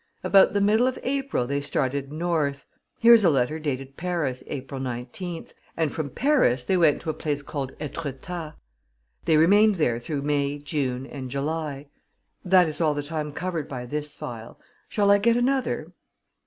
[0.23, 2.65] About the middle of April, they started north
[3.01, 7.43] here's a letter dated Paris, April 19th and from Paris they went to a place
[7.43, 8.55] called Etretat.
[9.25, 11.85] They remained there through May, June, and July.
[12.43, 14.59] That is all the time covered by this file.
[14.89, 15.93] Shall I get another?"